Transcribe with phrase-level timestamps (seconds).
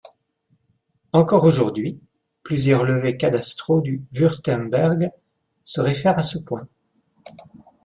[1.13, 1.99] Encore aujourd’hui,
[2.41, 5.11] plusieurs levés cadastraux du Wurtemberg
[5.63, 6.67] se réfèrent à ce point.